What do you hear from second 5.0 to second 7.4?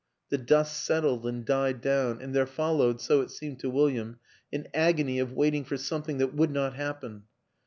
of waiting for something that would not happen.